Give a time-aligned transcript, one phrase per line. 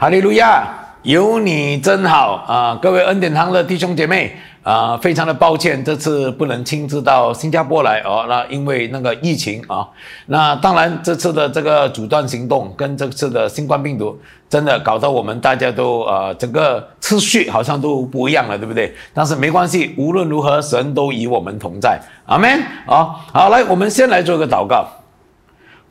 [0.00, 0.64] 哈利路亚，
[1.02, 2.78] 有你真好啊！
[2.80, 4.32] 各位恩典堂的弟兄姐妹
[4.62, 8.24] 啊，非常的抱歉，这次不能亲自到新加坡来哦。
[8.28, 9.84] 那因为那个疫情啊，
[10.26, 14.16] 那当然这次的这个阻断行动跟这次的新冠病毒，
[14.48, 18.94] 真的搞得我们大家都呃整个次序好像都不一样了，对不对？
[19.12, 22.48] 但是没关系，无论如何，神都与我们同在，阿门
[22.86, 23.16] 啊！
[23.32, 24.86] 好，来，我们先来做个祷告。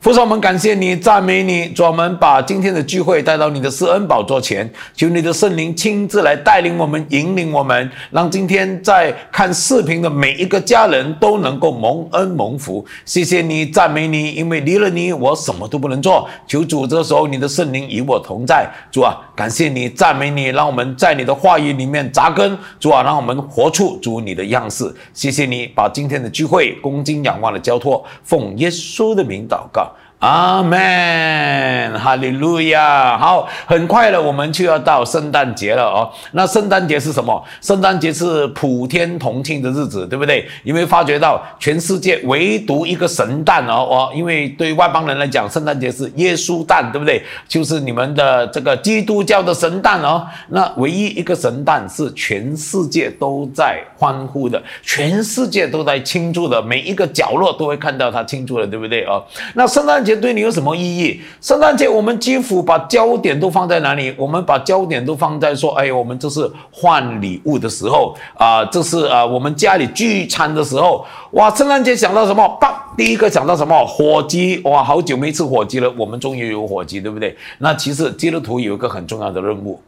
[0.00, 12.86] 父神，我们感谢你，赞美你，主，我们把今天的聚会带到你的施恩宝座前，求你的圣灵亲自来带领我们，引领我们，让今天在看视频的每一个家人都能够蒙恩蒙福。
[13.04, 16.28] 谢谢你，赞美你，因为离了你，我什么都不能做。
[16.46, 18.70] 求主，这时候你的圣灵与我同在。
[18.92, 22.56] 主啊，感谢你，赞美你，让我们在你的话语里面扎根。
[22.78, 24.94] 主啊，让我们活出主你的样式。
[25.12, 29.88] 谢谢你，把今天的聚会恭敬仰望的交托，奉耶稣的名祷告。
[30.18, 33.16] 阿门，哈利路亚。
[33.16, 36.10] 好，很快了，我们就要到圣诞节了哦。
[36.32, 37.40] 那圣诞节是什么？
[37.60, 40.48] 圣诞节是普天同庆的日子，对不对？
[40.64, 43.74] 有没有发觉到全世界唯独一个神诞哦？
[43.88, 47.22] 哦，因为对外邦人来讲，圣诞节是耶稣诞，对不对？
[47.46, 50.26] 就是你们的这个基督教的神诞哦。
[50.48, 59.22] 那唯一一个神诞是全世界都在欢呼的，全世界都在庆祝的，每一个角落都会看到他庆祝的，对不对哦？
[59.54, 60.04] 那圣诞。
[60.08, 61.20] 节对你有什么意义？
[61.42, 64.14] 圣诞节我们几乎把焦点都放在哪里？
[64.16, 71.04] 我们把焦点都放在说，哎，我们这是换礼物的时候啊，这是啊，我们家里聚餐的时候。
[71.32, 72.48] 哇，圣诞节想到什么？
[72.58, 72.74] 棒！
[72.96, 73.84] 第一个想到什么？
[73.84, 74.60] 火鸡！
[74.64, 77.36] 哇，好久没吃火鸡了，我们终于有火鸡，对不对？
[77.58, 79.78] 那其实基督徒有一个很重要的任务，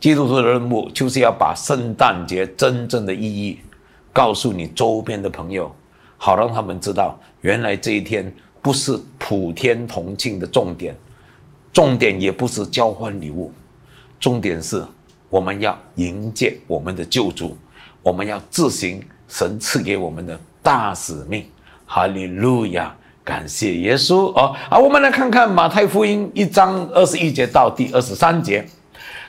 [0.00, 3.60] 基督徒的任务就是要把圣诞节真正的意义
[4.12, 5.72] 告诉你周边的朋友，
[6.16, 8.34] 好让他们知道，原来这一天。
[8.64, 10.96] 不是普天同庆的重点，
[11.70, 13.52] 重点也不是交换礼物，
[14.18, 14.82] 重点是
[15.28, 17.54] 我们要迎接我们的救主，
[18.02, 21.44] 我们要自行神赐给我们的大使命。
[21.84, 24.56] 哈利路亚，感谢耶稣哦！
[24.70, 28.66] 好，我们来看看马太福音一章二十一节到第二十三节。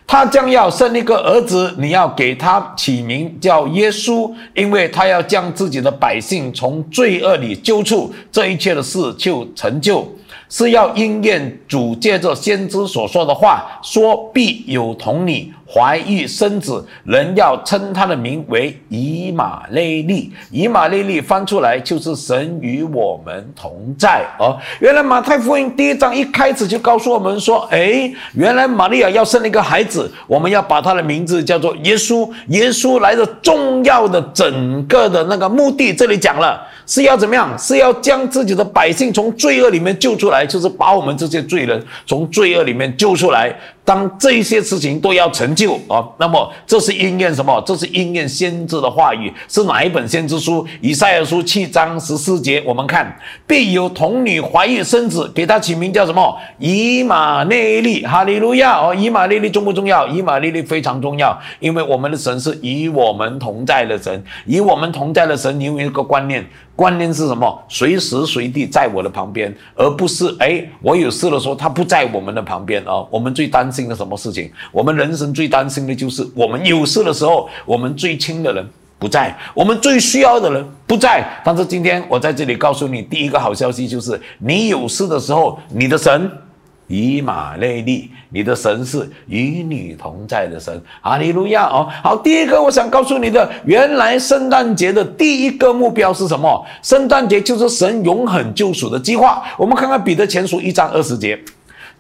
[0.08, 8.14] 他将要生一个儿子，你要给他起名叫耶稣，因为他要将自己的百姓从罪恶里揪出。
[8.32, 10.08] 这一切的事就成就。
[10.48, 20.32] 是要应验主借着先知所说的话，说必有童女怀孕生子，人要称他的名为以马内利。
[20.52, 24.58] 以马内利翻出来就是神与我们同在哦。
[24.80, 32.30] 原来马太福音第一章一开始就告诉我们说，哎，原来玛利亚要生一个孩子，我们要把他的名字叫做耶稣。
[32.50, 36.62] 耶稣来的重要的整个的那个目的，这里讲了。
[36.88, 37.58] 是要怎么样？
[37.58, 43.52] 是要将自己的百姓从罪恶里面救出来，就是把我们这些罪人从罪恶里面救出来。
[43.86, 47.62] 当这些事情都要成就啊，那么这是应验什么？
[47.66, 50.66] 这是应验先知的话语，是哪一本先知书？
[50.82, 53.16] 以赛亚书七章十四节，我们看，
[53.46, 56.36] 必有童女怀孕生子，给他起名叫什么？
[56.58, 58.96] 以马内利，哈利路亚哦！
[58.96, 60.08] 以马内利重不重要？
[60.08, 66.44] 以马内利非常重要，因为我们的神是与我们同在的神，与我们同在的神，你有一个观念，
[66.76, 67.64] 观念是什么？
[67.70, 73.06] 随时随地在我的旁边，而不是哎，我有事的时候他不在我们的旁边啊。
[73.12, 73.72] 我们最担。
[73.76, 74.50] 心的什么事情？
[74.72, 78.66] 我们人生最担心的就是我们有事的时候，我们最亲的人
[78.98, 81.28] 不在，我们最需要的人不在。
[81.44, 86.32] 但是今天我在这里告诉你，第一个好消息就是，你有事的时候，你的神
[86.88, 90.82] 以马内利，你的神是与你同在的神。
[91.02, 91.88] 哈利路亚哦！
[92.04, 96.66] 好，第一个我想告诉你的，原来圣诞节的第一个目标是什么？
[96.82, 99.44] 圣诞节就是神永恒救赎的计划。
[99.58, 101.40] 我们看看彼得前书一章二十节。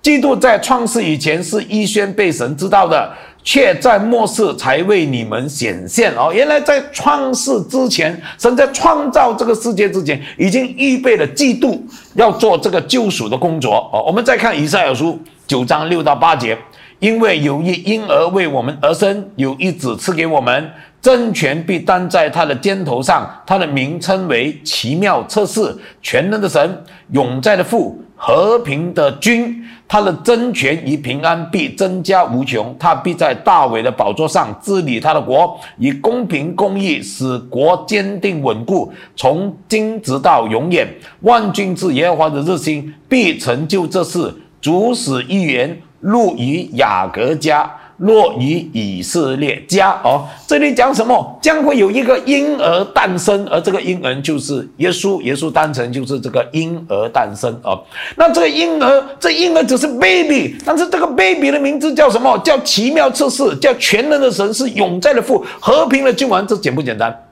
[0.01, 3.12] 基督在创世以前是预先被神知道的，
[3.46, 6.32] 却在末世才为你们显现哦。
[6.34, 11.82] 原来在创世之前，神在创造这个世界之前，已经预备了基督
[12.16, 14.04] 要做这个救赎的工作哦。
[14.06, 16.58] 我们再看以赛亚书九章六到八节，
[16.98, 20.72] 因为有一婴儿为我们而生，有一子赐给我们，
[21.05, 29.63] 政权必担在他的肩头上，他的名称为奇妙测试，全能的神，永在的父，和平的君。
[29.87, 40.87] 他的真权与平安必增加无穷，他必在大伟的宝座上治理他的国，以公平公义使国坚定稳固，从今直到永远。
[41.22, 44.34] 万军之耶和华的日心必成就这事。
[44.59, 50.28] 主使预言录于雅各家，落于以色列家哦。
[50.47, 51.40] 这里讲什么？
[51.42, 55.22] 将会有一个婴儿诞生，而这个婴儿就是耶稣。
[55.22, 57.84] 耶稣诞生就是这个婴儿诞生哦。
[58.16, 62.38] 那这个婴儿，这婴儿只是 baby，但是这个 baby 的名字叫什么？
[62.40, 66.46] 叫奇妙测试，叫全能的神，是永在的父，和平的君王。
[66.46, 67.24] 这简不简单？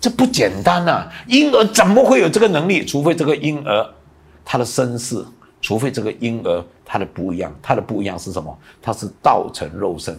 [0.00, 1.06] 这不简单呐！
[1.28, 2.84] 婴儿怎么会有这个能力？
[2.84, 3.86] 除非这个婴儿
[4.44, 5.24] 他的身世，
[5.62, 7.50] 除非这个婴儿他的不一样。
[7.62, 8.54] 他的不一样是什么？
[8.82, 10.14] 他是道成肉身，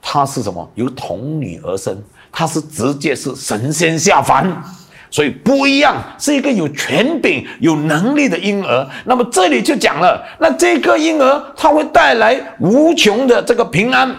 [0.00, 0.70] 他是什么？
[0.76, 4.62] 由童女而生，他是直接是神仙下凡，
[5.10, 8.88] 所以不一样，是一个有权柄、有能力的婴儿。
[9.06, 14.14] 那么这里就讲了，那这个婴儿他会带来无穷的这个平安，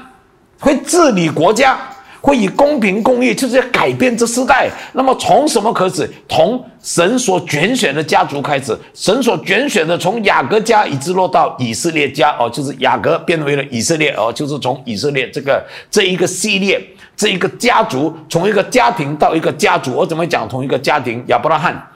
[0.60, 1.80] 会治理国家。
[2.22, 4.70] 会以公平公义，就是要改变这世代。
[4.94, 6.10] 那么从什么开始？
[6.30, 8.78] 从神所拣选的家族开始。
[8.94, 16.80] 神所拣选的，从雅各家一直落到以色列家哦，就是雅各变为了以色列哦，就是从以色列这个这一个系列，
[17.16, 19.94] 这一个家族，从一个家庭到一个家族。
[19.94, 20.48] 我怎么讲？
[20.48, 21.88] 从一个家庭，亚伯拉罕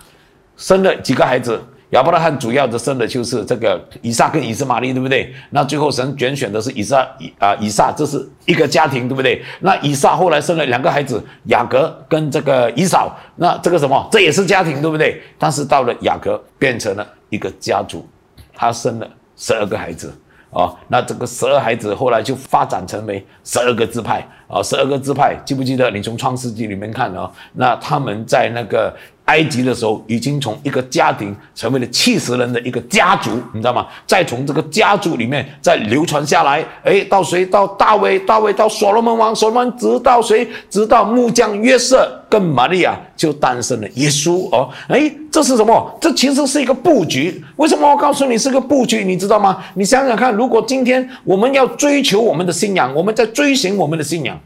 [0.57, 1.61] 生了几个孩子？
[1.91, 5.33] 亚伯拉罕主要的生的就是这个以撒跟以斯玛利，对不对？
[5.51, 9.41] 那最后神拣选的是以撒，以啊以撒，这是一个家庭，对不对？
[9.59, 15.21] 那以撒后来生了两个孩子，雅各跟这个以扫，那这个什么，这也是家庭，对不对？
[15.37, 18.05] 但是到了雅各变成了一个家族，
[18.53, 20.11] 他生了十二个孩子
[20.51, 25.91] 啊，那这个十二孩子后来就发展成为十二个支派啊，十二个支派，记不记得？
[25.91, 28.91] 你从创世纪里面看啊，那他们在那个。
[29.25, 33.87] 埃及的时候，已经从一个家庭成为了七十人的一个家族，你知道吗？
[34.05, 37.43] 再从这个家族里面再流传下来，哎，到谁？
[37.45, 40.47] 到大卫，大卫到所罗门王，所罗门直到谁？
[40.69, 44.69] 直到木匠约瑟跟玛利亚就诞生了耶稣哦。
[44.87, 45.97] 哎，这是什么？
[45.99, 47.43] 这其实是一个布局。
[47.55, 49.03] 为什么我告诉你是个布局？
[49.03, 49.57] 你知道吗？
[49.73, 54.39] 你想想看，如果今天我们要追求我们的信仰，我们在追寻我们的信仰，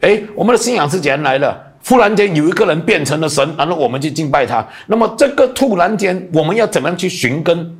[0.00, 1.65] 哎，我们的信仰是怎样来的？
[1.88, 4.66] 忽然间有一个人变成了神，然后我们去敬拜他。
[4.88, 7.78] 那么这个突然间，我们要怎么样去寻根？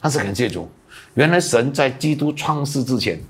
[0.00, 0.70] 但是感谢主，
[1.14, 3.20] 原来神在基督创世之前，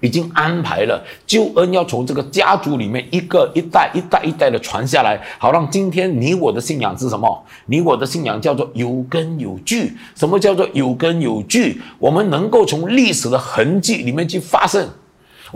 [0.00, 7.44] 已经安排了救恩要从这个家族里面一个一代一代一代的传下来，好让今天你我的信仰是什么？
[7.66, 9.92] 你我的信仰叫做有根有据。
[10.14, 11.82] 什么叫做有根有据？
[11.98, 14.88] 我们能够从历史的痕迹里面去发生。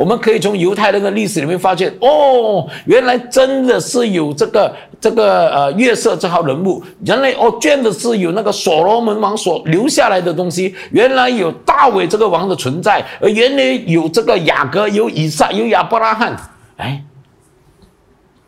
[0.00, 16.34] 我们可以从犹太人的历史里面发现，哦，原来真的是有这个这个呃月色这号人物，原来哦，真的是有那个所罗门王所留下来的东西，原来有大卫这个王的存在，而原来有这个雅各，有以撒，有亚伯拉罕，
[16.78, 17.04] 哎，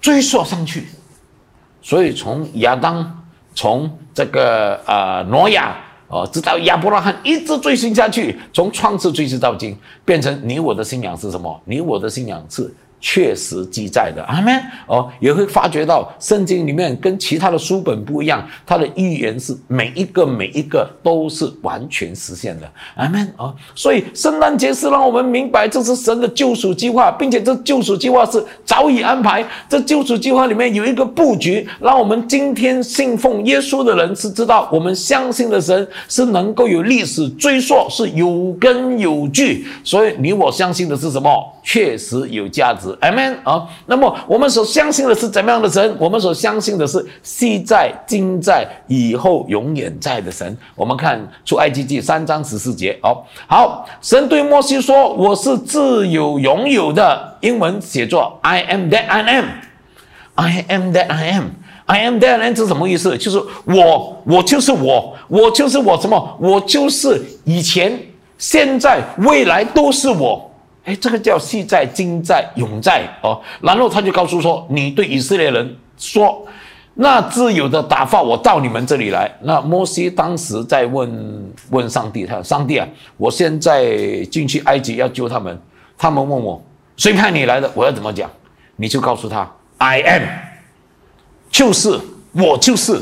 [0.00, 0.87] 追溯上去，
[1.82, 3.25] 所以从亚当，
[3.55, 5.76] 从这个呃挪亚。
[6.12, 9.74] 哦，直到亚伯拉罕一直追寻下去，从创世追寻到今，
[10.04, 11.58] 变成你我的信仰是什么？
[11.64, 12.70] 你我的信仰是。
[13.04, 23.52] 确实记载的，阿门哦，也会发觉到圣经里面跟其他的书本不一样，它的预言是每一个每一个都是完全实现的，阿门哦。
[23.75, 29.44] 所以圣诞节是让我们明白这是神的救赎计划，并且这救赎计划是早已安排。
[29.69, 39.66] 这救赎计划里面有一个布局，让我们今天信奉耶稣的人是知道，我们相信的神是能够有历史追溯，是有根有据。
[39.82, 41.31] 所以你我相信的是什么？
[41.62, 42.88] 确实有价值。
[43.00, 45.96] Amen 啊，那么我们所相信的是怎么样的神？
[45.98, 50.56] 我们所相信的是昔在、今在、以后永远在的神。
[50.74, 53.22] 我们看出埃及记三章十四节哦。
[53.46, 59.44] 好，神对摩西说：“我是自有永有的。”英文写作 “I am that I am”。
[60.34, 61.44] I am that I am。
[61.86, 63.19] I am that I am 是什么意思？
[63.19, 66.36] 就是我，我就是我，我就是我什么？
[66.40, 68.00] 我就是以前、
[68.38, 70.51] 现在、未来都是我。
[70.84, 73.41] 哎，这个叫系在、今在、永在哦。
[73.60, 76.44] 然后他就告诉说：“你对以色列人说，
[76.94, 85.56] 那自由的打发我到你们这里来。”那摩西当时在问问上帝：“他说，上帝啊，我现在进去埃及要救他们，
[85.96, 86.60] 他们问我
[86.96, 87.70] 谁派你来的？
[87.74, 88.29] 我要怎么讲？
[88.74, 89.48] 你就告诉他
[89.79, 90.22] ：I am，
[91.51, 92.01] 就是
[92.32, 93.01] 我就是。”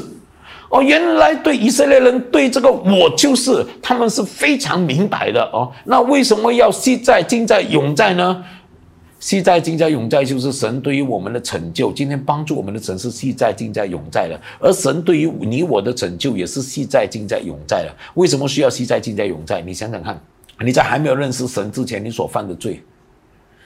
[0.71, 5.71] 哦，原来对以色列人对这个我就是他们是非常明白的哦。
[5.85, 8.45] 那为什么要昔在、今在、永在呢？
[9.19, 14.41] 昔在、今在、永在就是神对于我们的成就，今天帮助我们的神是昔在、今在、永在的。
[14.61, 17.95] 而神对于你我的拯救也是昔在、今在、永在的。
[18.15, 19.61] 为什么需要昔在、今在、永在？
[19.61, 20.19] 你想想看，
[20.61, 22.81] 你在还没有认识神之前，你所犯的罪，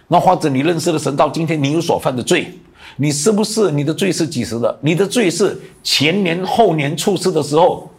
[0.09, 2.49] 那或者你认识了神到今天，你有所犯的罪。
[2.97, 4.79] 你是不是你的罪是几时的？
[4.81, 7.91] 你的罪是前年后年出世的时候，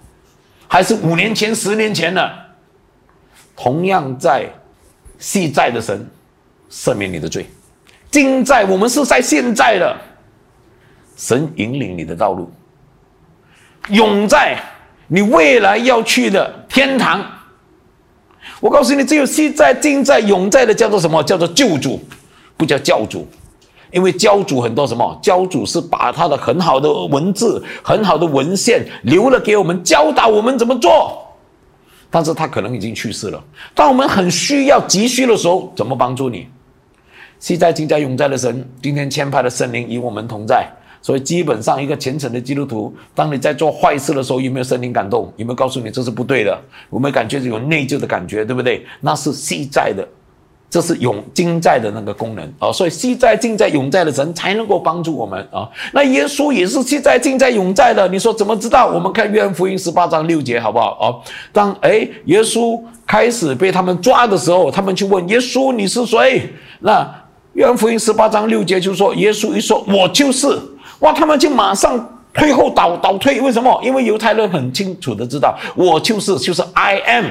[0.67, 2.31] 还是五年前、十年前的？
[3.55, 4.49] 同样在
[5.17, 6.07] 系在的神，
[6.69, 7.45] 赦免你的罪。
[8.11, 9.95] 今在我们是在现在的，
[11.17, 12.51] 神引领你的道路。
[13.89, 14.57] 永在
[15.07, 17.25] 你未来要去的天堂。
[18.59, 21.21] 我告诉你，只有系在、今在、永在的叫做什么？
[21.23, 22.01] 叫做救主，
[22.57, 23.27] 不叫教主。
[23.95, 25.17] 因为教主很多什么？
[25.21, 31.17] 教主是把他的很好的文字、很好的文献留了给我们，教导我们怎么做。
[32.09, 33.41] 但是他可能已经去世了。
[33.73, 36.45] 当我们很需要、急需的时候，怎么帮助你？
[37.39, 40.67] 现在、今在、永在的神，今天牵派的圣灵与我们同在。
[41.01, 45.31] 所以，基本上一个虔诚的基督徒，当你在做坏事的时候，有没有圣灵感动？
[45.37, 46.61] 有没有告诉你这是不对的？
[46.91, 48.43] 有没有感觉有内疚的感觉？
[48.43, 48.85] 对不对？
[48.99, 50.05] 那是现在的，
[50.69, 52.71] 这是永今在的那个功能啊。
[52.71, 55.69] 所以，现在、今在、永在的神才能够帮助我们啊。
[55.93, 58.07] 那耶稣也是现在、今在、永在的。
[58.07, 58.87] 你说怎么知道？
[58.87, 60.97] 我们看约翰福音十八章六节，好不好？
[60.99, 66.49] 哦，当哎耶稣开始被他们抓的时候，他们去问耶稣：“你是谁？”
[66.81, 67.09] 那
[67.53, 70.47] 约翰福音十八章六节就说：“耶稣一说，我就是。”
[70.99, 71.11] 哇！
[71.11, 73.77] 他们就马上退后倒倒退，为什么？
[73.83, 77.25] 因为犹太人很清楚的知道，我就是就是 I am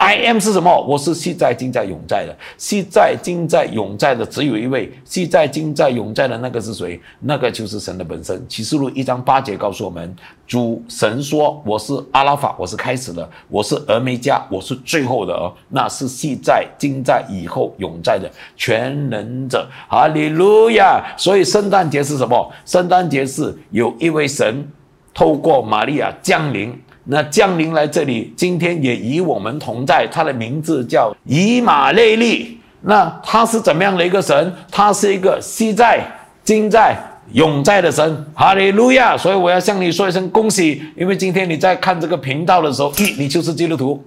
[0.00, 0.80] I am 是什么？
[0.88, 2.34] 我是现在、今在、永在的。
[2.56, 4.90] 现在、今在、永在的只有一位。
[5.04, 6.98] 现在、今在、永在的那个是谁？
[7.20, 8.42] 那个就是神的本身。
[8.48, 10.16] 启示录一章八节告诉我们。
[10.46, 15.34] 主神说：“我是阿拉法，我是开始的；我是俄梅加，我是最后的。
[15.34, 19.68] 哦，那是现在、今在、以后永在的全能者。
[19.86, 21.04] 哈利路亚！
[21.18, 22.50] 所以圣诞节是什么？
[22.64, 24.66] 圣诞节是有一位神
[25.12, 30.06] 透过玛利亚降临，那降临来这里，今天也与我们同在。
[30.10, 32.58] 他的名字叫以马内利。
[32.82, 34.54] 那他是怎么样的一个神？
[34.70, 36.00] 他是一个系在、
[36.44, 36.96] 今在。”
[37.32, 39.16] 永在的神，哈利路亚！
[39.16, 44.04] 所以我要向你说一声恭喜，因为今天你在看这个频道的时候，一你就是基督徒，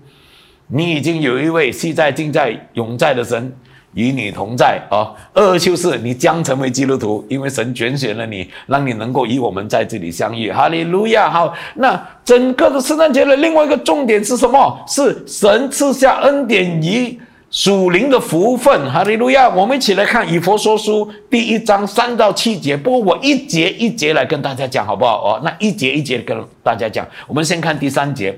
[0.68, 3.56] 你已经有一位昔在、今在、永在的神
[3.94, 5.12] 与你同在啊。
[5.34, 10.52] 二就是你将成为基督徒，因为神拣选了你，让你能够与我们在这里相遇。
[10.52, 11.30] 哈利路亚！
[11.30, 14.80] 好，那整个的圣诞节的另外一个重点是什么？
[14.88, 17.20] 是神赐下恩典与。
[17.54, 19.48] 属灵的福分，哈利路亚！
[19.48, 22.76] 我们一起来看以佛说书第一章三到七节。
[22.76, 25.24] 不过我一节一节来跟大家讲，好不好？
[25.24, 27.08] 哦，那一节一节跟大家讲。
[27.28, 28.36] 我们先看第三节：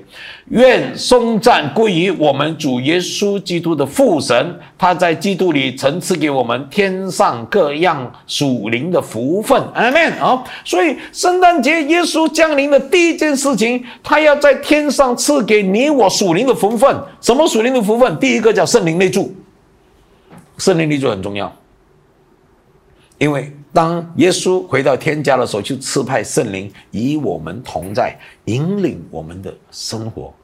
[0.50, 9.58] 愿颂赞归于我们主耶稣基督的父神，他在基督里曾赐给我们天上各样属灵的福分。
[9.72, 10.44] 阿门啊！
[10.62, 16.94] 所以圣诞节耶稣降临的第一件事情，他要在天上赐给你我属灵的福分。
[17.22, 18.14] 什么属灵的福分？
[18.18, 19.32] 第一个叫圣灵内住，
[20.58, 21.54] 圣灵立住很重要，
[23.18, 30.34] 因为当耶稣回到天家的时候，就赐派圣灵与我们同在，引领我们的生活。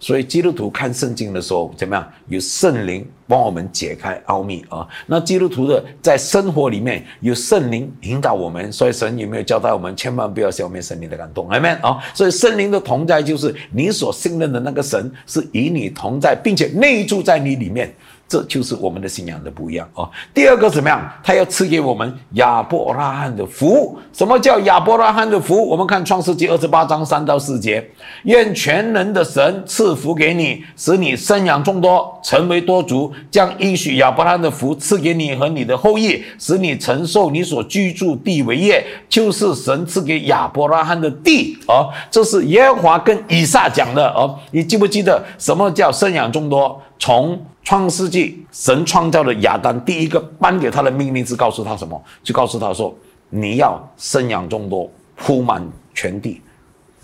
[0.00, 2.12] 所以基督徒看圣经的时候，怎么样？
[2.28, 4.86] 有圣灵帮我们解开奥秘啊！
[5.06, 11.98] 那基督徒的在生活里面有圣灵引导我们，所以神有没有交代我们，千万不要消灭圣灵的感动，阿门啊！
[12.12, 17.94] 所以圣灵的同在，就是你所信任的那个神是与你同在，并且内住在你里面。
[18.28, 20.08] 这就是我们的信仰的不一样哦。
[20.32, 21.00] 第二个怎么样？
[21.22, 23.98] 他要赐给我们亚伯拉罕的福。
[24.12, 25.62] 什么叫亚伯拉罕的福？
[25.68, 27.84] 我们看创世纪二十八章三到四节：
[28.24, 41.56] 愿全能的神赐福给你，使你生养众多，成为多族，将应许亚伯拉罕的福赐给你和你的后裔，使你承受你所居住地为业，就是神赐给亚伯拉罕的地。
[41.66, 44.08] 哦，这是耶和华跟以撒讲的。
[44.10, 46.80] 哦，你记不记得什么叫生养众多？
[46.96, 52.00] 从创世纪，神创造了亚当，第一个颁给他的命令是告诉他什么？
[52.22, 52.94] 就告诉他说
[53.30, 56.42] ：“你要生养众多，铺满全地，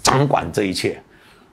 [0.02, 1.02] 掌管这一切。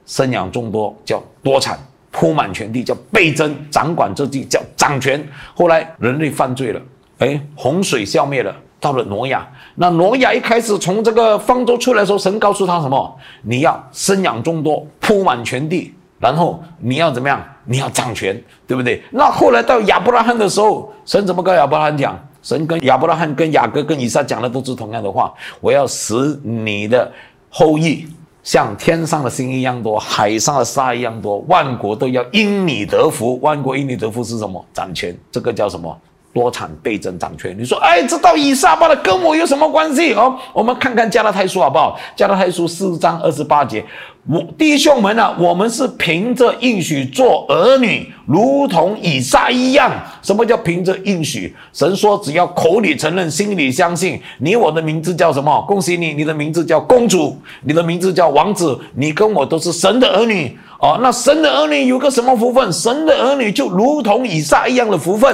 [0.05, 1.79] 生养众多叫多产，
[2.11, 5.25] 铺满全地叫倍增，掌管这地叫掌权。
[5.55, 6.81] 后来人类犯罪了，
[7.19, 9.47] 哎，洪水消灭了，到了挪亚。
[9.75, 13.17] 那挪亚一开始从这个方舟出来的时候，神告诉他什么？
[13.43, 17.43] 你要生养众多，铺满全地。”然后你要怎么样？
[17.65, 19.03] 你要掌权，对不对？
[19.11, 22.17] 那后来到亚伯拉罕的时候，神怎么跟亚伯拉罕讲？
[22.41, 27.11] 神跟亚伯拉罕、跟雅各、跟以撒讲的都是同样的话：我要使你的
[27.49, 28.07] 后裔
[28.41, 33.37] 像天上的星一样多，海上的沙一样多，万国都要因你得福。
[33.41, 34.63] 万国因你得福是什么？
[34.73, 35.99] 掌权，这个叫什么？
[36.33, 37.55] 多产倍增掌权。
[37.57, 40.13] 你说，哎，这到以撒罢了，跟我有什么关系？
[40.13, 41.99] 哦，我们看看加拉太书好不好？
[42.15, 43.83] 加拉太书四章二十八节。
[44.29, 49.89] 我弟兄们啊，我们是凭着应许做儿女，如同以撒一样。
[50.21, 51.55] 什么叫凭着应许？
[51.71, 55.61] 神说，只要口里承认，心里相信，你我的名字叫什么？
[55.65, 60.99] 恭喜你，你的名字叫公主，你的名字叫王子，你跟我都是神的儿女哦。
[61.01, 62.73] 那神的儿女有个什么福分？
[62.73, 65.33] 神的儿女就如同以撒一样的福分。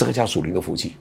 [0.00, 0.94] 这个叫属灵的福气。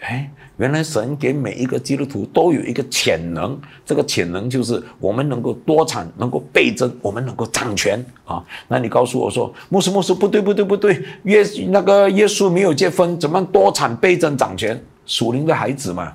[0.00, 8.44] 哎，原来神给每一个基督徒都有一个潜能，这个潜能就是我们能够多产，能够倍增，我们能够掌权啊。
[8.68, 14.78] 那你告诉我说，牧师牧师不对不对不对，耶那个耶稣没有结婚，怎么多产倍增掌权？
[15.06, 16.12] 属灵的孩子嘛。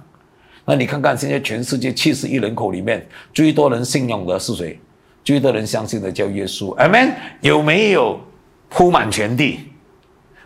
[0.66, 4.80] 那你看看现在全世界七十亿人口里面，最多人信仰的是谁？
[5.24, 6.72] 最多人相信的叫耶稣。
[6.76, 7.12] 阿门。
[7.42, 8.20] 有没有
[8.70, 9.71] 铺满全地？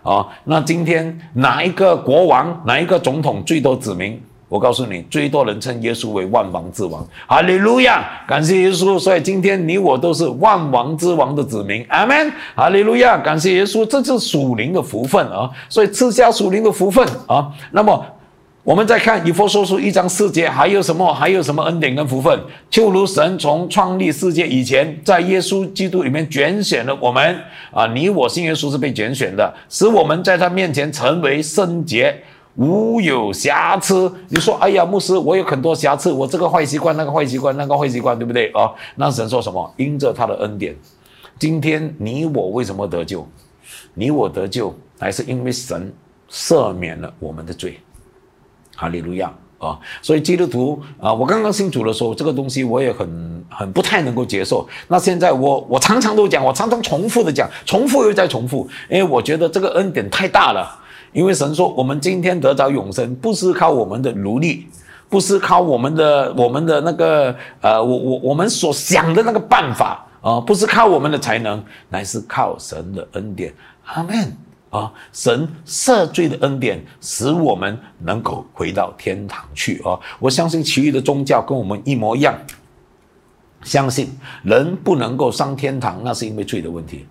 [0.05, 4.21] 啊，那今天哪一个国王，哪一个总统最多子民？
[4.47, 7.03] 我告诉你，最多人称耶稣为万王之王。
[7.25, 8.99] 哈利路亚，感谢耶稣。
[8.99, 11.83] 所以今天你我都是万王之王的子民。
[11.89, 12.31] 阿门。
[12.55, 15.49] 哈利路亚，感谢耶稣，这是属灵的福分啊。
[15.67, 17.51] 所以赐下属灵的福分啊。
[17.71, 18.05] 那么。
[18.65, 21.13] 我们再看以佛所书一章四节，还有什么？
[21.13, 22.41] 还有什么恩典跟福分？
[22.67, 27.39] 就如神从创立世界以前，在耶稣基督里面拣选了我们
[27.71, 27.85] 啊！
[27.85, 32.23] 你我信耶稣是被拣选的，使我们在他面前成为圣洁，
[32.55, 34.11] 无有瑕疵。
[34.29, 38.71] 你说，哎呀，牧师，我有很多瑕疵，我这个坏习惯，那个坏习惯，那个坏习惯，对不对啊？
[38.95, 39.71] 那神说什么？
[39.77, 40.75] 因着他的恩典，
[41.37, 43.27] 今天你我为什么得救？
[43.93, 45.93] 你我得救，还是因为神
[46.31, 47.79] 赦免了我们的罪。
[48.75, 49.79] 哈利路亚啊！
[50.01, 54.67] 所以基督徒啊，我刚刚信主的时候，这个东西我也很很不太能够接受。
[54.89, 60.79] 那现在我我常常都讲，我常常重复的讲，重复又再重复，因为我觉得这个恩典太大了。
[61.13, 64.67] 因为神说，我们今天得着永生，不是靠我们的努力，
[65.07, 73.53] 不是靠我们的我们的那个呃，我我我们所想的那个办法啊，不是靠我们的才能，乃是靠神的恩典。
[73.85, 74.35] 阿门。
[74.75, 74.91] 啊！
[75.13, 79.97] 神赦罪的恩典使我们能够回到天堂去啊！
[80.19, 82.35] 我相信其余的宗教跟我们一模一样，
[83.63, 84.09] 相信
[84.43, 87.05] 人不能够上天堂，那是因为罪的问题，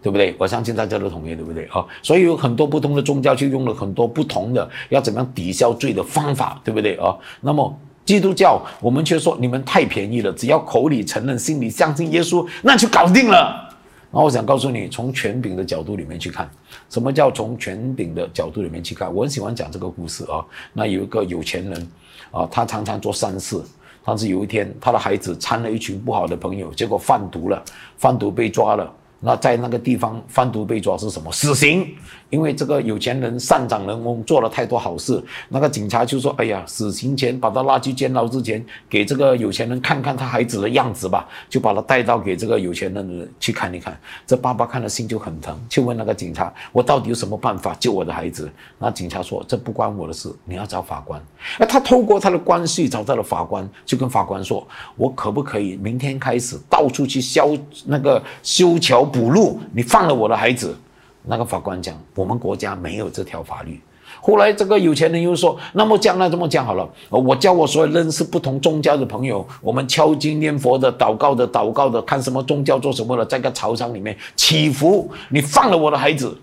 [0.00, 0.34] 对不对？
[0.38, 1.84] 我相信大家都同意，对不对啊？
[2.02, 7.14] 所以有很多不同的宗教就用了很多不同的要怎么样抵消罪的方法，对不对啊？
[7.42, 13.68] 那么基督教我们却说你们太便宜了，只要口里承认，心里相信耶稣，那就搞定了。
[14.12, 16.50] 那我想告诉你，从权柄的角度里面去看，
[16.88, 19.12] 什么叫从权柄的角度里面去看？
[19.14, 20.44] 我很喜欢讲这个故事啊。
[20.72, 21.88] 那有一个有钱人
[22.32, 23.62] 啊，他常常做善事，
[24.04, 27.62] 但是有一天他的孩子参了一群不好的朋友，结果贩毒了，
[27.96, 28.92] 贩毒被抓了。
[29.20, 31.30] 那在那个地方贩毒被抓是什么？
[31.30, 31.86] 死刑。
[32.30, 43.98] 因为这个有钱人善长人翁做了太多好事，那个警察就说：“哎呀，死刑前把他拉去监牢之前，给这个有钱人看看他孩子的样子吧。”就把他带到给这个有钱人去看一看。
[44.26, 51.20] 这爸爸看了心就很疼，就问那个警察：“我到底有什么办法救我的孩子？”那警察说：“这不关我的事，你要找法官。”
[51.58, 54.66] 那他透过他的关系找到了法官，就跟法官说
[54.96, 59.58] ：“我可不可以明天开始到处去修那个修桥补路？
[59.72, 60.76] 你放了我的孩子？”
[61.22, 63.80] 那个法官讲，我们国家没有这条法律。
[64.20, 75.08] 后来这个有钱人又说，那么将来这么讲好了，我叫我所有认识不同宗教的朋友，我们敲经念佛的、祷告的、祷告的，看什么宗教做什么的，在个草场里面祈福。
[75.28, 76.36] 你放了我的孩子，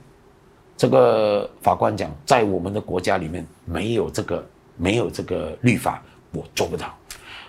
[0.77, 4.43] 这个法官讲，在我们的国家里面没有这个
[4.77, 6.87] 没有这个律法，我做不到。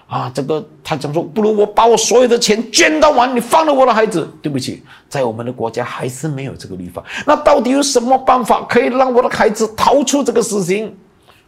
[0.08, 4.26] 啊，这个他讲说，不如我把我所有的钱捐到完，你放了我的孩子。
[4.40, 7.04] 对不起，在我们的国家还是没有这个立法。
[7.26, 10.96] 那到底有什么办法可以让我的孩子逃出这个死刑？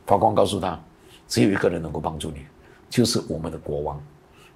[0.06, 0.78] 法官告诉他，
[1.26, 2.40] 只有一个人能够帮助你，
[2.90, 3.98] 就是我们的国王，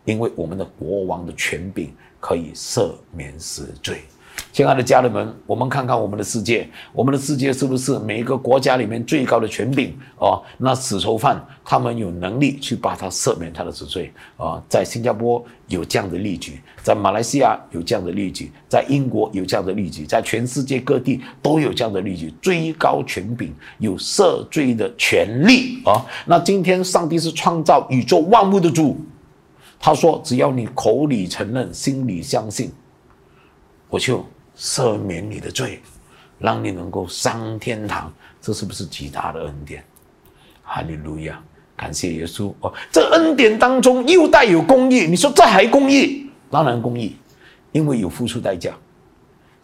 [0.04, 1.90] 因为我们的国王的权柄
[2.20, 4.02] 可以赦免死罪。
[4.52, 10.40] 亲爱的家人们，我们看看我们的世界，我们的世界是不是每一个国家里面最高的权柄哦？
[10.58, 14.62] 那死囚犯他们有能力去把他赦免他的死罪啊？
[14.68, 22.32] 在新加坡有这样的例举，在马来西亚有这样的例举，在英国有这样的例举，在全世界各地都有这样的例举。
[22.40, 26.06] 最高权柄有赦罪的权利啊！
[26.26, 28.96] 那今天上帝是创造宇宙万物的主，
[29.80, 32.70] 他说只要你口里承认，心里相信，
[33.94, 34.26] 我就。
[34.56, 35.82] 赦免你的罪，
[36.38, 39.84] 让你能够上天堂，这是不是极大的恩典？
[40.62, 41.42] 哈利路亚，
[41.76, 42.72] 感谢耶稣哦！
[42.92, 46.30] 这恩典当中又带有公义，你说这还公义？
[46.52, 47.16] 当然公义，
[47.72, 48.72] 因为有付出代价，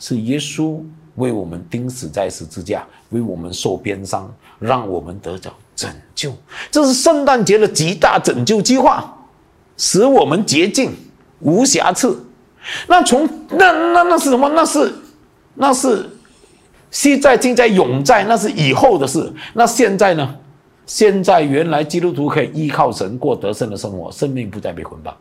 [0.00, 0.82] 是耶稣
[1.14, 6.36] 为我们钉死在十字架，为我们受鞭伤，让我们得着拯救。
[6.68, 9.16] 这是圣诞节的极大拯救计划，
[9.76, 10.92] 使我们洁净
[11.38, 12.26] 无瑕疵。
[12.86, 14.48] 那从那那那是什么？
[14.54, 14.94] 那是
[15.54, 16.08] 那是
[16.90, 19.32] 现在正在永在，那是以后的事。
[19.54, 20.36] 那现在呢？
[20.86, 25.14] 现在原来基督徒可以依靠神过得胜的生活，生命不再被捆绑，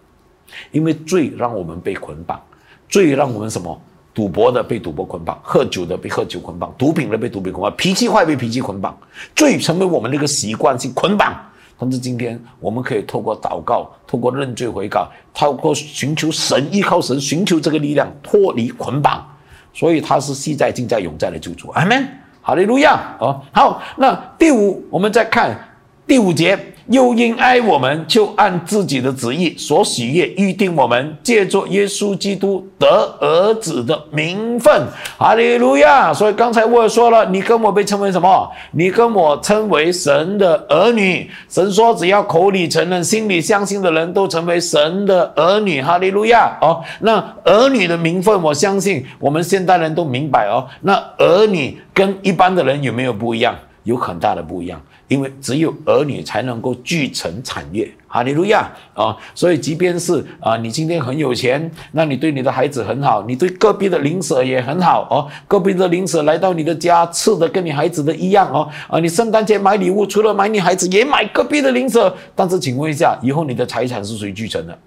[0.71, 2.41] 因为罪让我们被捆绑，
[2.88, 3.80] 罪让我们什么
[4.12, 8.97] 赌博的被赌博捆绑，喝酒的被喝酒捆绑，毒品的被毒品捆绑，脾气坏被脾气捆绑，
[9.36, 11.39] 罪成为我们那个习惯性捆绑。
[11.79, 19.25] 但是今天我们可以透过祷告，透过认罪悔改，透过寻求神，依靠神，寻求这个力量，脱离捆绑。
[19.73, 21.69] 所以他是昔在、今在、永在的救主。
[21.69, 22.07] 阿门。
[22.41, 23.15] 哈利路亚。
[23.19, 25.57] 哦，好，那第五，我们再看
[26.05, 26.59] 第五节。
[26.89, 32.88] 又因爱我们，就按自己的旨意所喜悦预定我们，借着耶稣基督得
[33.19, 34.88] 儿子的名分。
[35.15, 36.12] 哈利路亚！
[36.12, 38.52] 所以刚才我也说了，你跟我被称为什么？
[38.71, 41.30] 你跟我称为神的儿女。
[41.47, 45.80] 神说，只要口里承认、心里相信的人都成为神的儿女。
[45.80, 46.58] 哈利路亚！
[46.60, 50.65] 哦，那儿女的名分，我相信我们现代人都明白哦。
[50.82, 53.56] 那儿女跟一般的人有没有不一样？
[53.84, 54.82] 有很大的不一样。
[55.09, 59.17] 因为只有儿女才能够继承产业，哈利路亚啊！
[59.33, 65.27] 所以即便是啊，你今天很有钱，那你对你的孩子很好，你对隔壁的邻舍也很好哦。
[65.47, 68.69] 隔壁的邻舍来到你的家，吃的跟你孩子的一样哦。
[68.87, 72.15] 啊，你圣诞节买礼物，除了买你孩子，也买隔壁的邻舍。
[72.35, 74.77] 但是请问一下，以后你的财产是谁继承的？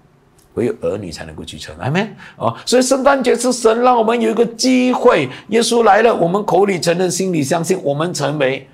[0.53, 2.55] 唯有儿女才能够继承，阿门哦。
[2.65, 8.65] 所以圣诞节是神让我们有一个机会，耶稣来了，我们口里承认，心里相信，我们成为。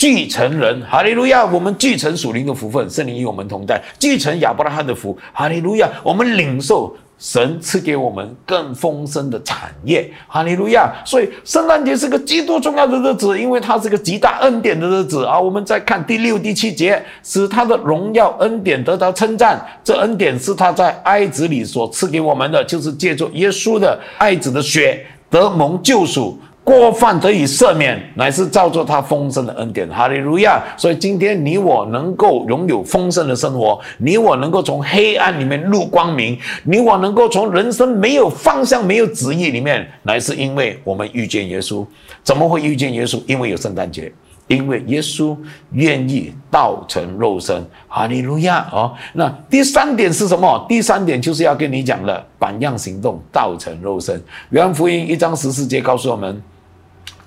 [0.00, 1.44] 继承人，哈利路亚！
[1.44, 5.86] 我们继承属灵的福分，圣灵与我们同在，继承亚伯拉罕的福，哈利路亚！
[6.02, 10.90] 我们领受神赐给我们更丰盛的产业，哈利路亚！
[11.04, 15.38] 所以圣诞节是个极度重要的日子，因为它是个极大恩典的日子啊！
[15.38, 19.62] 我们再看第六、第七节，使他的荣耀恩典得到称赞。
[19.84, 26.38] 这恩典是他在爱子里所赐给我们的，就是借助耶稣的爱子的血得蒙救赎。
[26.78, 29.88] 过犯得以赦免，乃是照作他丰盛的恩典。
[29.88, 30.62] 哈利路亚！
[30.76, 41.84] 所以今天你我能够拥有丰盛的生活，你我能够从黑暗里面入光明，你我能够从人生没有方向、没有旨意里面，乃是因为我们遇见耶稣。
[42.22, 43.20] 怎么会遇见耶稣？
[43.26, 44.12] 因为有圣诞节，
[44.46, 45.36] 因为耶稣
[45.72, 47.64] 愿意道成肉身。
[47.88, 48.68] 哈利路亚！
[48.72, 50.64] 哦，那第三点是什么？
[50.68, 54.22] 第三点就是要跟你讲的榜样行动，道成肉身。
[54.50, 56.40] 约翰福音一章十四节告诉我们。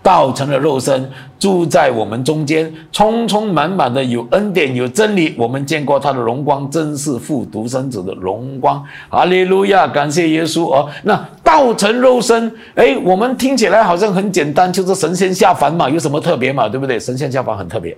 [0.03, 5.33] 道成了肉身，住在我们中间，充充满满的有恩典有真理。
[5.37, 8.83] 我们见过他的荣光，真是父独生子的荣光。
[9.09, 10.89] 哈利路亚，感谢耶稣哦。
[11.03, 16.67] 那道成肉身，哎，我们听起来好像很简单，就是神仙下凡嘛，有什么特别嘛？
[16.67, 16.99] 对不对？
[16.99, 17.97] 神仙下凡很特别，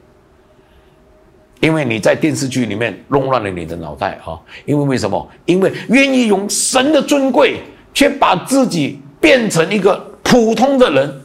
[1.60, 4.38] 因为你在电视剧里面弄乱了你的脑袋啊。
[4.66, 5.28] 因为为什么？
[5.46, 7.60] 因为愿意用神的尊贵，
[7.96, 11.22] 却把自己变成一个普通的人。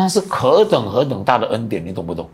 [0.00, 2.26] 那是何等何等大的恩典，你懂不懂？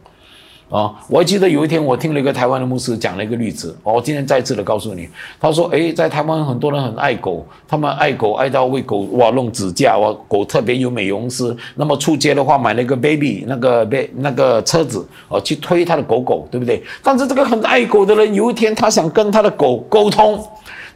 [0.70, 0.94] 啊！
[1.08, 3.76] 我还记得有一天，我听了一个台湾的牧师讲了一个例子。
[3.82, 5.08] 我今天再次的告诉你，
[5.40, 11.56] 他说：“诶，在台湾很多人很爱狗，他们爱狗爱到为狗哇弄指甲，哇狗特别有美容师。
[11.74, 16.80] 那么出街的话，买了一个 baby 那个 b 那个车子哦，去推他的狗狗，对不对？
[17.02, 20.40] 但是这个很爱狗的人，有一天他想跟他的狗沟通，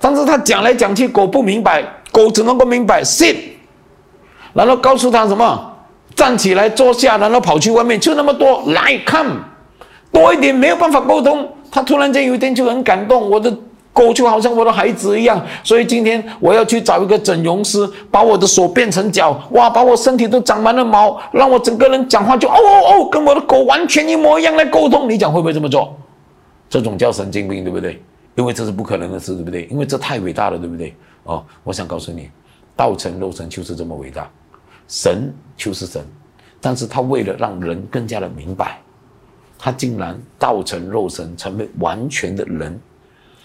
[0.01, 3.37] 但是他讲来讲去，狗不明白，狗只能够明白 sit，
[4.53, 5.70] 然后告诉他什么？
[6.21, 9.27] 站起来，坐下，然后跑去外面，就那么多来看，
[10.13, 11.49] 多一点没有办法沟通。
[11.71, 13.51] 他突然间有一天就很感动，我的
[13.91, 25.09] 狗就好像我的孩子一样，所以今天我要去找一个整容师，把我的手变成脚，哇，把我身体都长满了毛，让我整个人讲话就哦哦哦，跟我的狗完全一模一样来沟通。
[25.09, 25.97] 你讲会不会这么做？
[26.69, 27.99] 这种叫神经病，对不对？
[28.35, 29.67] 因为这是不可能的事，对不对？
[29.71, 30.95] 因为这太伟大了，对不对？
[31.25, 32.29] 哦，我想告诉你，
[32.77, 34.31] 道成肉身就是这么伟大。
[34.91, 36.05] 神就是神，
[36.61, 38.81] 但是他为了让人更加的明白，
[39.57, 42.77] 他竟然道成肉身，成为完全的人，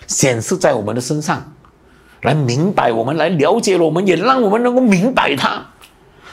[0.07, 1.53] 显示在我们的身上，
[2.23, 5.63] 来明白我们，来了解了我们，也让我们能够明白他，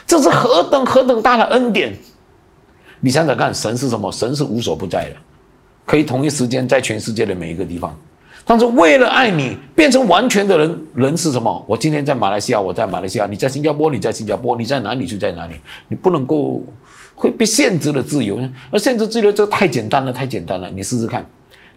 [0.07, 1.95] 这是何等何等大的恩典！
[2.99, 4.11] 你想想看，神是什么？
[4.11, 5.15] 神是无所不在的，
[5.85, 7.95] 可以同一时间在全世界的每一个地方。
[8.45, 11.65] 但是为了爱你，变成完全的人，人是什么？
[11.67, 15.55] 我今天在马来西亚，我在马来西亚；你在新加坡，你在新加坡；你在哪里就在哪里。
[15.87, 16.61] 你不能够
[17.15, 20.69] 会被限制了自由，而限制自由这太简单了，太简单了。
[20.69, 21.25] 你试试看，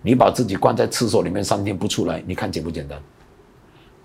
[0.02, 2.98] 你把自己关在厕所里面三天不出来，你看简不简单？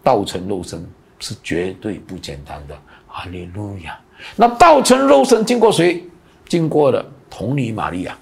[0.03, 0.85] 道成肉身
[1.19, 2.75] 是绝对不简单的。
[3.07, 3.99] 哈利路亚！
[4.35, 6.01] 那道成肉身经过谁？
[6.47, 8.17] 经过了童女玛利亚。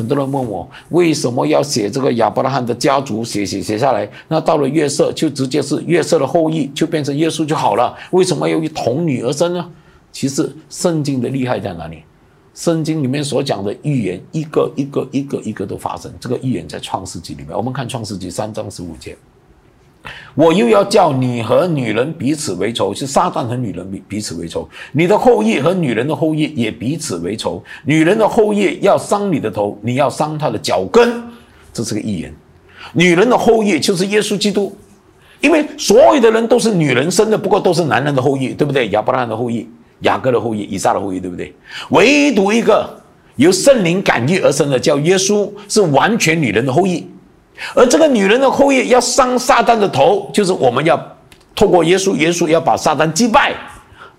[0.00, 7.94] 很多人问我为什么要写这个亚伯拉罕的家族，写写写下来，那到了约瑟就直接是约瑟的后裔，就变成耶稣就好了。
[8.12, 9.70] 为什么要以童女而生呢？
[10.10, 12.02] 其实圣经的厉害在哪里？
[12.54, 16.10] 圣经里面所讲的预言，一个一个一个一个都发生。
[16.18, 19.14] 这个预言在创世纪里面，我们看创世纪三章十五节，
[20.34, 24.66] 我又要叫你和女人彼此为仇，是撒旦和女人彼彼此为仇。
[24.92, 27.62] 你的后裔和女人的后裔也彼此为仇。
[27.84, 31.22] 女人的后裔要伤你的头，你要伤她的脚跟。
[31.72, 32.34] 这是个预言。
[32.94, 34.74] 女人的后裔就是耶稣基督，
[35.40, 38.88] 因为所有的人都是女人生的，不过都是男人的后裔，对不对？
[38.88, 39.68] 亚伯拉罕的后裔、
[40.00, 41.54] 雅各的后裔、以撒的后裔，对不对？
[41.90, 42.88] 唯独一个
[43.36, 47.06] 由圣灵感应而生的，叫耶稣，是完全女人的后裔。
[47.74, 50.98] 而这个女人的后裔要伤撒旦的头，就是我们要
[51.54, 53.52] 透过耶稣，耶稣要把撒旦击败，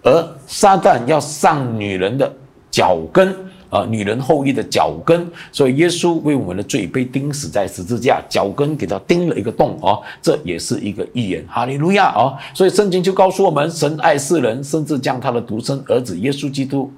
[0.04, 2.32] 而撒旦要上女人的
[2.70, 3.36] 脚跟
[3.70, 5.28] 啊，女人后裔的脚跟。
[5.52, 11.44] 所以耶稣为我们的罪被钉死在十字架，脚跟给他钉了一个洞啊，这也是一个预言。
[11.50, 12.34] 哈利路亚啊！
[12.54, 16.92] 所以圣经就告诉我们，神爱世人，甚至将他的独生儿子耶稣基督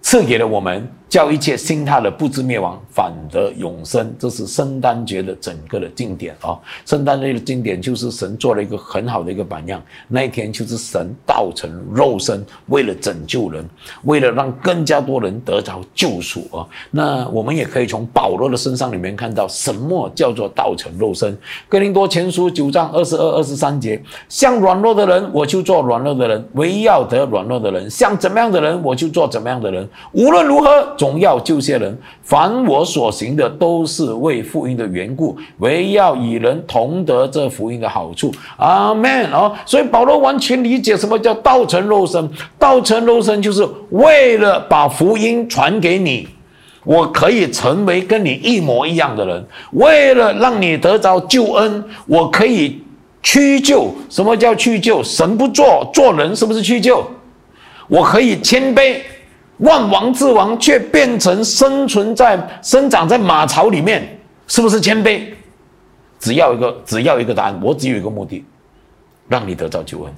[0.00, 0.90] 赐给了我们。
[1.08, 4.14] 叫一切心态的不知灭亡，反得永生。
[4.18, 6.58] 这是圣诞节的整个的经典啊！
[6.84, 9.82] 圣诞节的经典就是神做了一个很好的一个榜样。
[10.06, 13.66] 那一天就是神道成肉身，为了拯救人，
[14.04, 16.66] 为了让更加多人得着救赎啊！
[16.90, 21.34] 那我们也可以从保罗的身上里面看到什么叫做道成肉身。
[21.70, 29.88] 哥林多前书九章二十二、二十三节：像软弱的人，我就做软弱的人；唯要得软弱的人，像怎么样的人，我就做怎么样的人。
[30.12, 30.97] 无论如何。
[30.98, 38.30] 总要救些人，凡我所行的都是为福音的缘故，唯要与人同得这福音的好处。
[38.56, 39.52] 阿门啊！
[39.64, 42.28] 所以保罗完全理解什么叫道成肉身。
[42.58, 46.26] 道成肉身就是为了把福音传给你，
[46.84, 49.46] 我可以成为跟你一模一样的人。
[49.74, 52.82] 为了让你得着救恩，我可以
[53.22, 53.94] 屈就。
[54.10, 55.00] 什么叫屈就？
[55.04, 57.06] 神不做，做人是不是屈就？
[57.86, 58.96] 我可以谦卑。
[59.58, 65.22] 万王之王却变成生存在、生长在马槽里面，是不是谦卑？
[66.20, 68.44] 只要一个，只要一个答案，我只有一个目的，
[69.28, 70.12] 让你得到救恩，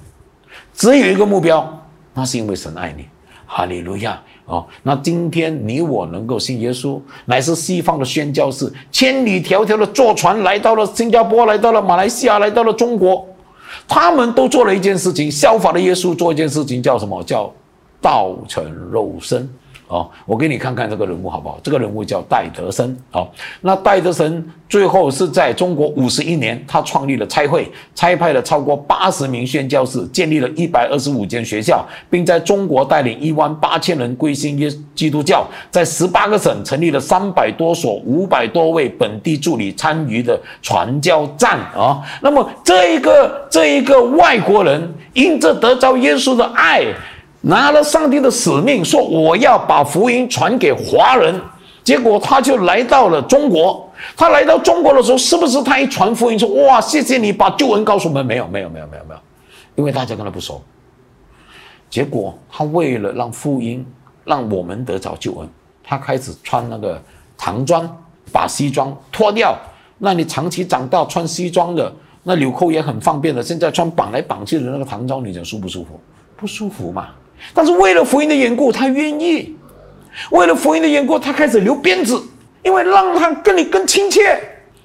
[0.73, 3.05] 只有一个目标，那是因为神爱你，
[3.45, 4.65] 哈利路亚哦。
[4.83, 13.27] 那今天你我能够信耶稣，乃是西方的宣教士，千里迢迢的坐船来到了新加坡，来到了马来西亚，来到了中国，
[13.87, 17.51] 他们都做了一件事情，效法了耶稣做一件事情，叫什么叫？
[18.01, 19.47] 道成肉身，
[19.87, 21.59] 哦，我给你看看这个人物好不好？
[21.61, 23.27] 这个人物叫戴德生，哦，
[23.61, 46.85] 那戴德生最后是在中国五十一年，他创立了差会，差派了超过八十名宣教士，建立了一百二十五间学校，并在中国带领一万八千人归信耶基督教，在十八个省成立了三百多所、五百多位本地助理参与的传教站，啊，那么这一个这一个外国人因着得着耶稣的爱。
[47.41, 51.41] 拿了上帝的使命，说我要把福音传给华人，
[51.83, 53.87] 结果他就来到了中国。
[54.15, 58.25] 他来到中国的时候，是不是他一传福音说哇，谢谢你把救恩告诉我们？
[58.25, 59.19] 没有，没有，没有，没有，没有，
[59.75, 60.61] 因为大家跟他不熟。
[61.89, 63.85] 结果他为了让福音
[64.23, 65.49] 让我们得着救恩，
[65.83, 66.99] 他开始穿那个
[67.37, 67.87] 唐装，
[68.31, 69.55] 把西装脱掉。
[69.99, 73.43] 那你长期长大穿西装的，那纽扣也很方便的。
[73.43, 75.99] 现在穿绑来绑去的那个唐装，你讲舒不舒服？
[76.35, 77.09] 不舒服嘛。
[77.53, 79.55] 但是为了福音的缘故，他愿意；
[80.31, 82.21] 为了福音的缘故，他开始留辫子，
[82.63, 84.39] 因为让他跟你更亲切。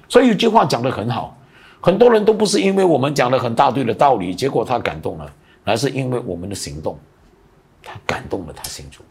[0.09, 1.37] 所以有句话讲得很好，
[1.81, 5.31] 很多人都不是因为我们讲了很大堆的道理，结果他感动了，
[5.63, 6.97] 而是因为我们的行动，
[7.83, 9.05] 他感动了他心中。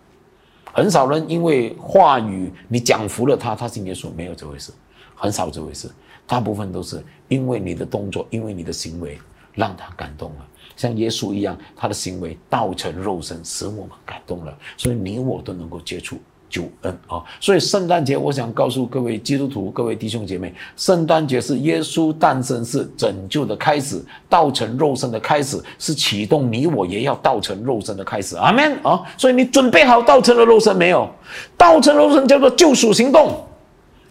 [0.73, 4.73] 很少人因为话语你讲服了他，他信耶稣，没有这回事，
[5.15, 5.91] 很少这回事。
[6.27, 9.19] 大部分都是因为你的动作，因为你的行为，
[9.57, 10.47] 让他感动了。
[10.77, 16.19] 像耶稣一样，他的行为道成肉身，使我们感动了，所以你我都能够接触
[16.51, 17.25] 救恩啊！
[17.41, 28.37] 所以圣诞节，我想告诉各位基督徒、各位弟兄姐妹，圣诞节是耶稣诞生，是拯救的开始，道成肉身的开始，是启动你我也要道成肉身的开始。
[28.37, 29.03] 阿门啊！
[29.17, 31.11] 所以你准备好道成了肉身没有？
[31.57, 33.43] 道成肉身叫做救赎行动。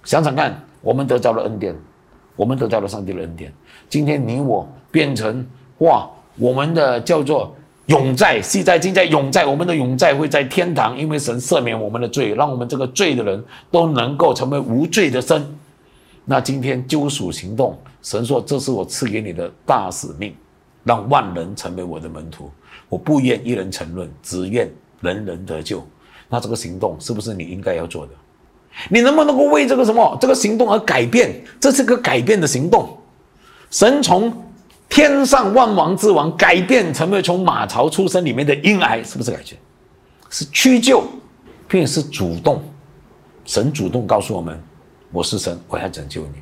[0.04, 1.76] 想想看，我们得到了恩典，
[2.36, 3.54] 我们得到了上帝的恩典。
[3.89, 5.45] 今天你我变成
[5.80, 6.08] 哇！
[6.38, 15.45] 我们的叫做永在，系在今在永在，我们的永在会在天堂，因为神赦免我们的罪，让我们这个罪的人都能够成为无罪的身。
[16.26, 20.36] 那今天救赎行动，神说这是我赐给你的大使命，
[20.84, 22.52] 让万人成为我的门徒。
[22.89, 24.69] 我不愿一人沉沦，只愿
[25.00, 25.82] 人人得救。
[26.28, 28.12] 那这个行动是不是你应该要做的？
[28.89, 31.41] 你能不能够为这个什么这个行动而改变？
[31.62, 32.89] 这是个改变的行动。
[33.69, 34.34] 神从。
[34.88, 39.58] 天上万王之王改变成为从马槽出生里面的婴儿，是不是改变？
[40.30, 41.04] 是屈就，
[41.67, 42.63] 并是主动。
[43.43, 44.58] 神主动告诉我们
[45.12, 46.36] ：“我是神，我要拯救你。”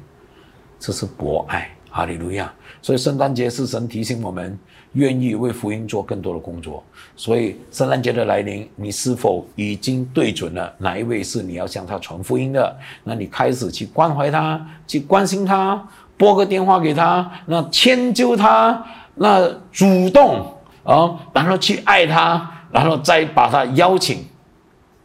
[0.77, 1.73] 这是博爱。
[1.95, 2.51] 哈利路亚！
[2.81, 4.57] 所以圣诞节是神提醒我们，
[4.93, 6.83] 愿意为福音做更多的工作。
[7.15, 12.75] 所以圣诞节的来临，你是否已经对准了哪一位是你要向他传福音的？
[13.03, 18.83] 那你开始去关怀他，去关心他，拨个电话给他，那迁就他，
[19.15, 24.25] 那主动啊，然后去爱他，然后再把他邀请。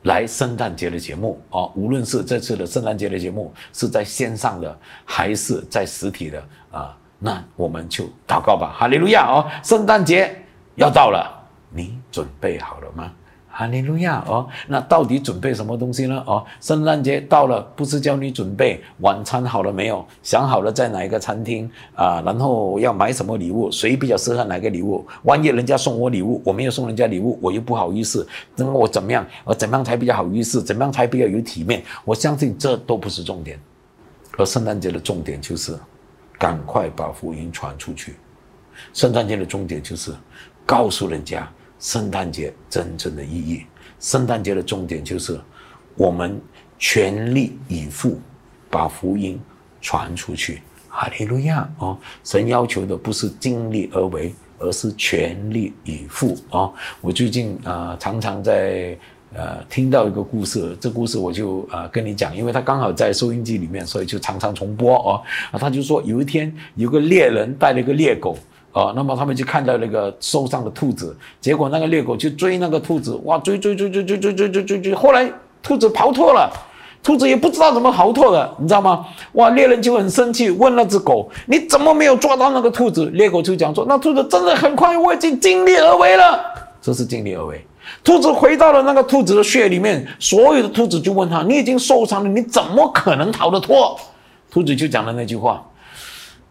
[0.02, 9.44] 来圣诞节的节目啊，无论是这次的圣诞节的节目是在线上的还是在实体的啊，那我们就祷告吧，哈利路亚哦！
[9.62, 10.34] 圣诞节
[10.76, 11.28] 要到了，
[11.70, 13.10] 你准备好了吗？
[13.58, 16.22] 哈利路亚哦，那到底准备什么东西呢？
[16.28, 20.06] 哦，圣诞节到了，不是叫你准备晚餐好了没有？
[20.22, 22.22] 想好了在哪一个餐厅啊？
[22.24, 23.68] 然后要买什么礼物？
[23.68, 25.04] 谁比较适合哪个礼物？
[25.24, 28.24] 万一人家送我礼物，我没有送人家礼物，我又不好意思。
[28.54, 29.26] 那我怎么样？
[29.42, 30.62] 我怎么样才比较好意思？
[30.62, 31.82] 怎么样才比较有体面？
[32.04, 33.58] 我相信这都不是重点，
[34.36, 35.76] 而圣诞节的重点就是
[36.38, 38.14] 赶快把福音传出去。
[38.94, 40.14] 圣诞节的重点就是
[40.64, 41.52] 告诉人家。
[41.78, 43.62] 圣诞节真正的意义，
[44.00, 45.38] 圣诞节的重点就是
[45.96, 46.40] 我们
[46.78, 48.20] 全力以赴
[48.68, 49.40] 把福音
[49.80, 50.60] 传出去。
[50.88, 51.68] 哈利路亚！
[51.78, 56.36] 哦，神要求的不是尽力而为，而是全力以赴。
[56.50, 58.98] 哦，我最近啊常常在
[59.32, 64.96] 呃听到一个故事，这故事我就啊跟你讲，因为他刚好在收音机里面，所以就常常重播。
[64.96, 68.36] 哦，啊，他就说有一天有个猎人带了一个猎狗。
[68.70, 75.28] 啊，那么他们就看到那个受伤的兔子，结果那个猎狗去追那个兔子，哇，追追追追追追追追追追，后来
[75.62, 76.48] 兔子逃脱了，
[77.02, 79.04] 兔子也不知道怎么逃脱的，你知道吗？
[79.32, 83.06] 哇，猎人就很生气，问那只狗，你怎么没有抓到那个兔子？
[83.06, 86.38] 猎狗就讲说，那兔子真的很快，我已经尽力而为了，
[86.80, 87.66] 这是尽力而为。
[88.04, 93.98] 兔子回到了那个兔子的血里面，所有的兔子就问他，你已经受伤了，你怎么可能逃得脱？
[94.50, 95.66] 兔子就讲了那句话，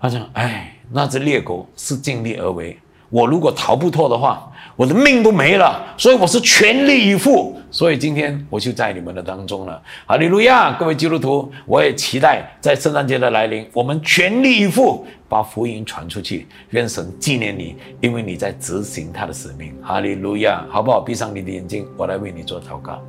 [0.02, 0.74] 他讲，哎。
[0.92, 2.78] 那只猎狗是尽力而为，
[3.10, 7.56] 我如果逃不脱的话，我的命都没了，所以我是全力以赴。
[7.70, 10.72] 所以今天我就在你们的当中了，哈利路亚！
[10.72, 16.48] 各位基督徒，我也期待在圣诞节的来临，我们全力以赴把福音传出去。
[16.70, 19.76] 愿神纪念你，因为你在执行他的使命。
[19.84, 21.02] 哈利路亚，好不好？
[21.02, 23.02] 闭上你的眼睛，我来为你做祷告。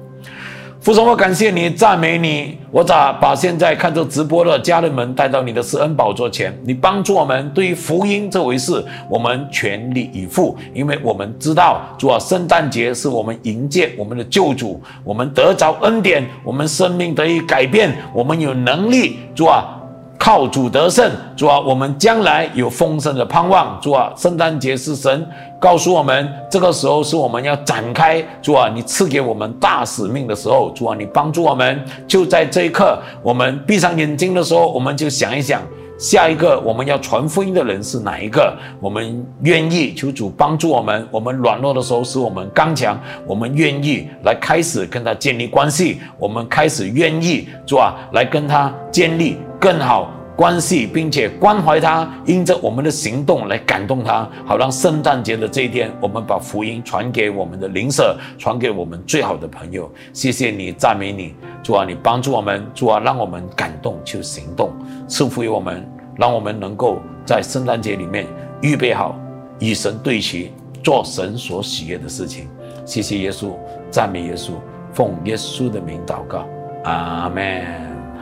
[0.81, 2.57] 父神，我感谢你，赞美你。
[2.71, 6.57] 我咋把现在看着直播的家人们带到你的施恩宝座前？
[6.65, 19.75] 你帮助我们，对于福音这回事，我们全力以赴，因为我们知道，主啊，圣诞节是我们迎接我们的救主，我们得着恩典，我们生命得以改变，我们有能力，主啊。
[20.19, 23.79] 靠主得胜，主啊，我们将来有丰盛的盼望。
[23.81, 25.27] 主啊，圣诞节是神
[25.61, 28.23] 告诉我们，这个时候是我们要展开。
[28.43, 31.83] 主啊，你赐给我们大使命的时候，主啊，你帮助我们。
[32.07, 35.63] 就在这一刻，我们闭上眼睛的时候，我们就想一想，
[35.99, 38.53] 下一个我们要传福音的人是哪一个？
[38.81, 41.07] 我们愿意求主帮助我们。
[41.13, 43.01] 我们软弱的时候，使我们刚强。
[43.25, 46.01] 我们愿意来开始跟他建立关系。
[46.19, 49.39] 我们开始愿意，主啊，来跟他建立。
[49.61, 59.91] 更好关系，并且关怀他，因着我们的行动来感动他，好让圣诞节的这一天，我们把福音传给我们的邻舍，传给我们最好的朋友。
[60.13, 64.71] 谢谢你，赞美你，主啊，你帮助我们，主啊，让我们感动去行动，
[65.09, 68.25] 赐福于我们，让我们能够在圣诞节里面
[68.63, 69.19] 预备好
[69.59, 70.53] 与神对齐，
[70.85, 72.49] 做神所喜悦的事情。
[72.85, 73.51] 谢谢耶稣，
[73.91, 74.53] 赞美耶稣，
[74.93, 76.47] 奉耶稣的名祷告，
[76.85, 77.67] 阿门，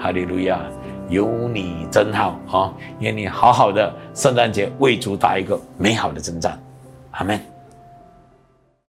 [0.01, 0.59] 哈利路亚。
[1.09, 2.73] 有你真好啊！
[2.99, 6.59] 愿你好好的圣诞节为主打一个美好的征战，
[7.13, 7.41] 阿门。